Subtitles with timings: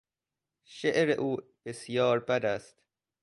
[0.65, 2.81] شعر او بسیار بد است.